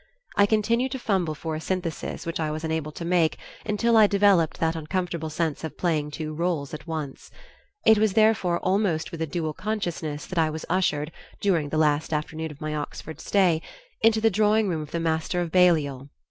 [0.35, 4.07] I continued to fumble for a synthesis which I was unable to make until I
[4.07, 7.29] developed that uncomfortable sense of playing two roles at once.
[7.85, 12.13] It was therefore almost with a dual consciousness that I was ushered, during the last
[12.13, 13.61] afternoon of my Oxford stay,
[14.01, 16.09] into the drawingroom of the Master of Balliol.